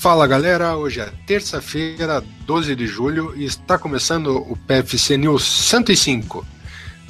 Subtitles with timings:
[0.00, 6.46] Fala galera, hoje é terça-feira, 12 de julho e está começando o PFC News 105.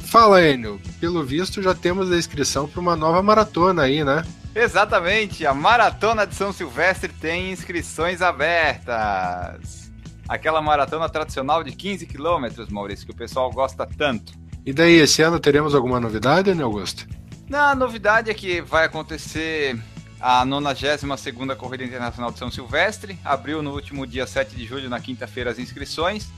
[0.07, 4.25] Fala Enio, pelo visto já temos a inscrição para uma nova maratona aí, né?
[4.53, 9.93] Exatamente, a Maratona de São Silvestre tem inscrições abertas.
[10.29, 14.33] Aquela maratona tradicional de 15 quilômetros, Maurício, que o pessoal gosta tanto.
[14.67, 17.07] E daí, esse ano teremos alguma novidade, né, Augusto?
[17.49, 19.79] Não, a novidade é que vai acontecer
[20.21, 23.19] a 92 Corrida Internacional de São Silvestre.
[23.25, 26.29] Abriu no último dia 7 de julho, na quinta-feira, as inscrições.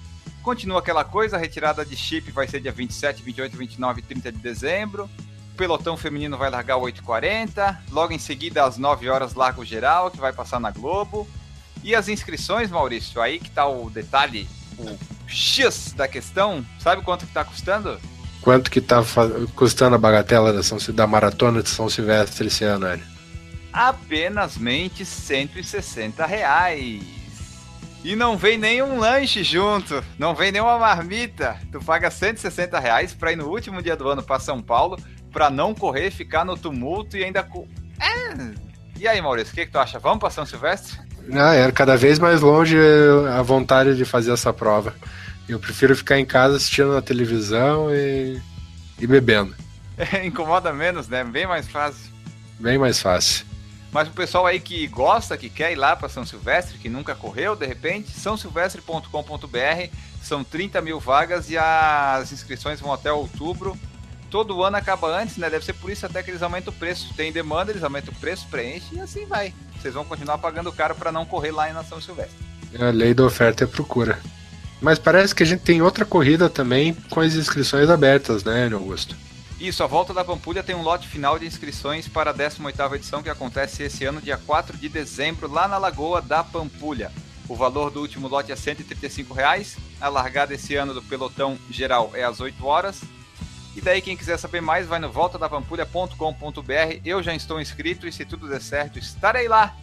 [0.42, 4.32] Continua aquela coisa, a retirada de chip vai ser dia 27, 28, 29 e 30
[4.32, 5.08] de dezembro.
[5.52, 7.76] O pelotão feminino vai largar 8h40.
[7.90, 11.28] Logo em seguida, às 9 horas, larga o geral, que vai passar na Globo.
[11.82, 16.64] E as inscrições, Maurício, aí que tá o detalhe, o X da questão.
[16.78, 18.00] Sabe quanto que tá custando?
[18.40, 19.02] Quanto que tá
[19.54, 23.12] custando a bagatela da, São, da maratona de São Silvestre esse ano, Hélio?
[23.72, 27.02] Apenas mente 160 reais.
[28.04, 31.56] E não vem nenhum lanche junto, não vem nenhuma marmita.
[31.70, 34.98] Tu paga 160 reais pra ir no último dia do ano pra São Paulo,
[35.32, 37.48] pra não correr, ficar no tumulto e ainda.
[38.00, 38.72] É.
[38.98, 40.00] E aí, Maurício, o que, que tu acha?
[40.00, 40.98] Vamos pra São Silvestre?
[41.32, 42.76] Ah, era cada vez mais longe
[43.32, 44.94] a vontade de fazer essa prova.
[45.48, 48.40] Eu prefiro ficar em casa assistindo na televisão e,
[48.98, 49.54] e bebendo.
[49.96, 51.22] É, incomoda menos, né?
[51.22, 52.10] Bem mais fácil.
[52.58, 53.51] Bem mais fácil.
[53.92, 57.14] Mas o pessoal aí que gosta, que quer ir lá para São Silvestre, que nunca
[57.14, 63.76] correu, de repente, sãosilvestre.com.br, são 30 mil vagas e as inscrições vão até outubro.
[64.30, 65.50] Todo ano acaba antes, né?
[65.50, 67.12] Deve ser por isso até que eles aumentam o preço.
[67.14, 69.52] Tem demanda, eles aumentam o preço, preenche e assim vai.
[69.78, 72.38] Vocês vão continuar pagando caro para não correr lá em São Silvestre.
[72.72, 74.18] É a lei da oferta e procura.
[74.80, 79.14] Mas parece que a gente tem outra corrida também com as inscrições abertas, né, Augusto?
[79.62, 83.22] Isso, a volta da Pampulha tem um lote final de inscrições para a 18ª edição
[83.22, 87.12] que acontece esse ano, dia 4 de dezembro, lá na Lagoa da Pampulha.
[87.48, 89.76] O valor do último lote é 135 reais.
[90.00, 93.02] a largada esse ano do pelotão geral é às 8 horas.
[93.76, 97.00] E daí quem quiser saber mais vai no voltadapampulha.com.br.
[97.04, 99.76] Eu já estou inscrito e se tudo der certo, estarei lá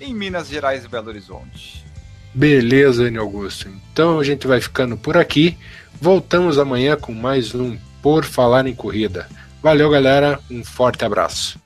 [0.00, 1.84] em Minas Gerais e Belo Horizonte.
[2.32, 3.68] Beleza, Enio Augusto.
[3.92, 5.58] Então a gente vai ficando por aqui.
[6.00, 9.26] Voltamos amanhã com mais um por falar em corrida.
[9.60, 10.38] Valeu, galera.
[10.48, 11.58] Um forte abraço.